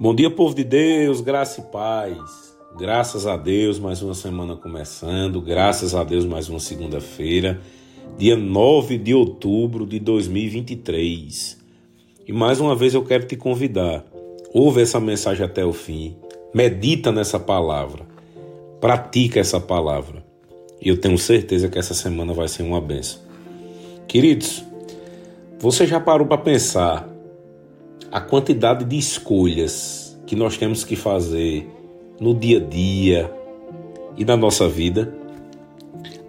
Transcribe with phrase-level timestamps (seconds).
[0.00, 2.56] Bom dia, povo de Deus, graça e paz.
[2.76, 5.40] Graças a Deus, mais uma semana começando.
[5.40, 7.60] Graças a Deus, mais uma segunda-feira,
[8.16, 11.58] dia 9 de outubro de 2023.
[12.26, 14.04] E mais uma vez eu quero te convidar.
[14.52, 16.16] Ouve essa mensagem até o fim.
[16.54, 18.04] Medita nessa palavra.
[18.80, 20.24] Pratica essa palavra.
[20.80, 23.20] E eu tenho certeza que essa semana vai ser uma benção.
[24.08, 24.64] Queridos,
[25.60, 27.11] você já parou para pensar
[28.12, 31.66] a quantidade de escolhas que nós temos que fazer
[32.20, 33.32] no dia a dia
[34.18, 35.16] e na nossa vida.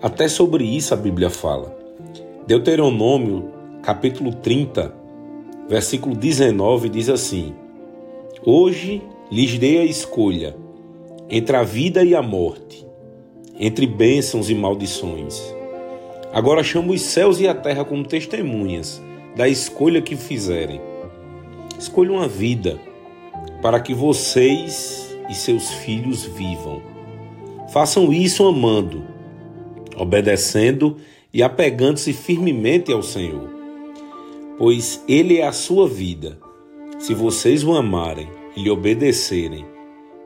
[0.01, 1.77] Até sobre isso a Bíblia fala.
[2.47, 4.95] Deuteronômio, capítulo 30,
[5.67, 7.53] versículo 19, diz assim:
[8.45, 10.55] Hoje lhes dei a escolha
[11.29, 12.87] entre a vida e a morte,
[13.59, 15.53] entre bênçãos e maldições.
[16.31, 19.01] Agora chamo os céus e a terra como testemunhas
[19.35, 20.92] da escolha que fizerem
[21.83, 22.79] Escolha uma vida
[23.61, 26.81] para que vocês e seus filhos vivam.
[27.73, 29.03] Façam isso amando,
[29.97, 30.95] obedecendo
[31.33, 33.49] e apegando-se firmemente ao Senhor,
[34.57, 36.39] pois Ele é a sua vida.
[36.99, 39.65] Se vocês o amarem e lhe obedecerem,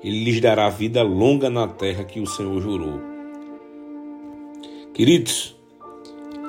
[0.03, 3.01] Ele lhes dará vida longa na terra que o Senhor jurou.
[4.93, 5.56] Queridos,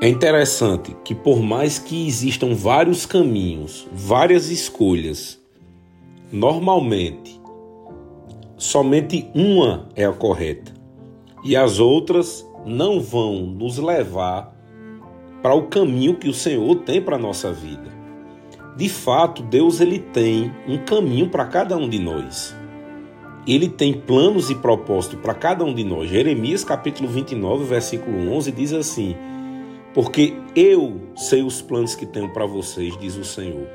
[0.00, 5.40] é interessante que, por mais que existam vários caminhos, várias escolhas,
[6.30, 7.40] normalmente
[8.56, 10.72] somente uma é a correta
[11.44, 14.54] e as outras não vão nos levar
[15.42, 17.96] para o caminho que o Senhor tem para a nossa vida.
[18.76, 22.54] De fato, Deus ele tem um caminho para cada um de nós.
[23.46, 26.08] Ele tem planos e propósitos para cada um de nós.
[26.08, 29.16] Jeremias capítulo 29, versículo 11 diz assim:
[29.94, 33.66] porque eu sei os planos que tenho para vocês, diz o Senhor.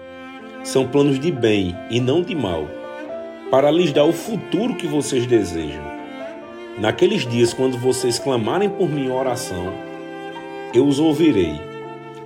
[0.64, 2.68] São planos de bem e não de mal,
[3.52, 5.84] para lhes dar o futuro que vocês desejam.
[6.80, 9.74] Naqueles dias, quando vocês clamarem por minha oração,
[10.74, 11.60] eu os ouvirei.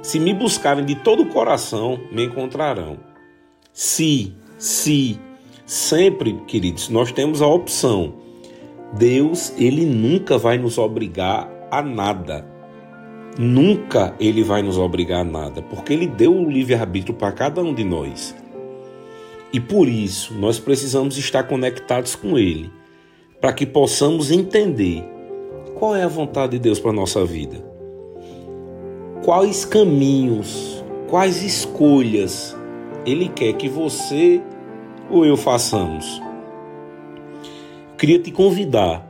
[0.02, 2.98] Se me buscarem de todo o coração, me encontrarão.
[3.74, 5.20] Se, se,
[5.66, 8.14] sempre, queridos, nós temos a opção.
[8.94, 12.57] Deus, ele nunca vai nos obrigar a nada.
[13.38, 17.72] Nunca ele vai nos obrigar a nada, porque ele deu o livre-arbítrio para cada um
[17.72, 18.36] de nós.
[19.54, 22.72] E por isso nós precisamos estar conectados com ele,
[23.40, 25.04] para que possamos entender
[25.76, 27.64] qual é a vontade de Deus para a nossa vida.
[29.24, 32.58] Quais caminhos, quais escolhas
[33.06, 34.42] ele quer que você
[35.10, 36.22] ou eu façamos.
[37.98, 39.08] Queria te convidar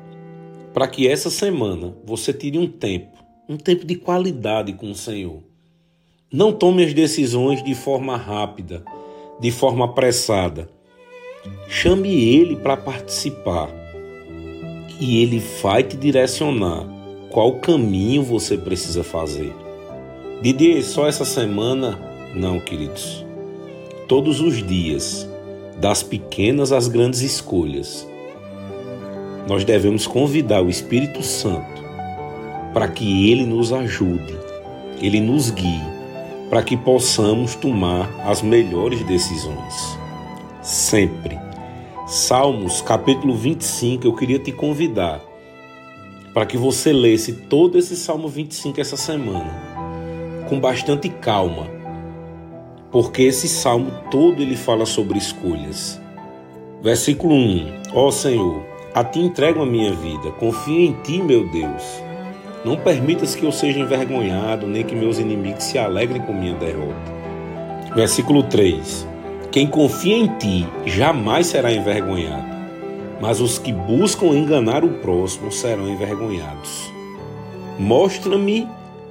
[0.73, 5.41] para que essa semana você tire um tempo um tempo de qualidade com o Senhor.
[6.31, 8.83] Não tome as decisões de forma rápida,
[9.39, 10.69] de forma apressada.
[11.69, 13.69] Chame Ele para participar
[14.99, 16.85] e Ele vai te direcionar
[17.29, 19.53] qual caminho você precisa fazer.
[20.41, 21.97] Didier, só essa semana?
[22.35, 23.25] Não, queridos.
[24.09, 25.27] Todos os dias,
[25.79, 28.05] das pequenas às grandes escolhas,
[29.47, 31.76] nós devemos convidar o Espírito Santo
[32.73, 34.37] para que Ele nos ajude,
[35.01, 35.81] Ele nos guie,
[36.49, 39.97] para que possamos tomar as melhores decisões.
[40.61, 41.39] Sempre.
[42.05, 45.21] Salmos capítulo 25, eu queria te convidar
[46.33, 51.67] para que você lesse todo esse Salmo 25 essa semana, com bastante calma,
[52.91, 55.99] porque esse salmo todo ele fala sobre escolhas.
[56.81, 58.61] Versículo 1: Ó oh Senhor,
[58.93, 61.83] a ti entrego a minha vida, confio em ti, meu Deus.
[62.67, 67.13] Não permitas que eu seja envergonhado, nem que meus inimigos se alegrem com minha derrota.
[67.95, 69.07] Versículo 3:
[69.49, 72.45] Quem confia em ti jamais será envergonhado,
[73.21, 76.91] mas os que buscam enganar o próximo serão envergonhados.
[77.79, 78.67] Mostra-me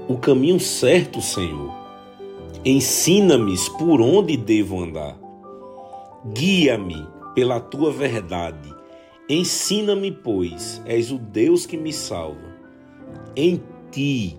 [0.06, 1.72] o caminho certo, Senhor.
[2.62, 5.16] Ensina-me por onde devo andar.
[6.26, 8.70] Guia-me pela tua verdade.
[9.30, 12.55] Ensina-me, pois és o Deus que me salva.
[13.38, 13.60] Em
[13.92, 14.38] ti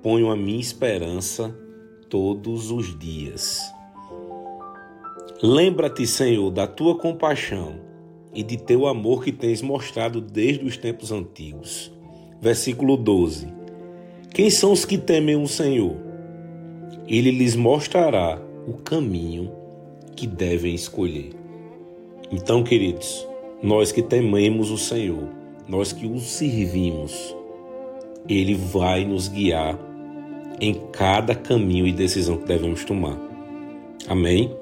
[0.00, 1.52] ponho a minha esperança
[2.08, 3.60] todos os dias.
[5.42, 7.80] Lembra-te, Senhor, da tua compaixão
[8.32, 11.90] e de teu amor que tens mostrado desde os tempos antigos.
[12.40, 13.48] Versículo 12.
[14.32, 15.96] Quem são os que temem o Senhor?
[17.08, 19.50] Ele lhes mostrará o caminho
[20.14, 21.32] que devem escolher.
[22.30, 23.26] Então, queridos,
[23.60, 25.28] nós que tememos o Senhor,
[25.66, 27.34] nós que o servimos,
[28.28, 29.78] ele vai nos guiar
[30.60, 33.16] em cada caminho e decisão que devemos tomar.
[34.08, 34.54] Amém?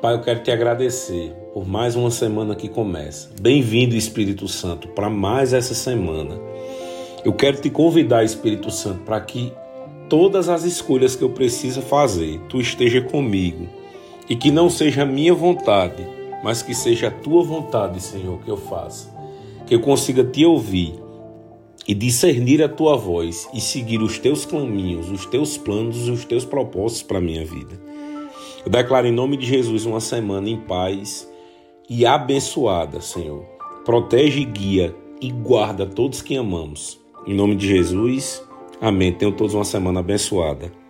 [0.00, 3.30] Pai, eu quero te agradecer por mais uma semana que começa.
[3.40, 6.38] Bem-vindo, Espírito Santo, para mais essa semana.
[7.24, 9.52] Eu quero te convidar, Espírito Santo, para que
[10.08, 13.68] todas as escolhas que eu preciso fazer, tu esteja comigo
[14.28, 16.06] e que não seja a minha vontade,
[16.42, 19.08] mas que seja a tua vontade, Senhor, que eu faça.
[19.66, 20.94] Que eu consiga te ouvir
[21.86, 26.44] e discernir a tua voz e seguir os teus caminhos, os teus planos os teus
[26.44, 27.80] propósitos para a minha vida.
[28.64, 31.28] Eu declaro em nome de Jesus uma semana em paz
[31.88, 33.44] e abençoada, Senhor.
[33.84, 37.00] Protege, guia e guarda todos que amamos.
[37.26, 38.42] Em nome de Jesus,
[38.80, 39.12] amém.
[39.12, 40.81] Tenham todos uma semana abençoada.